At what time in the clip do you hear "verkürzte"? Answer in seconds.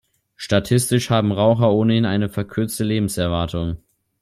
2.27-2.83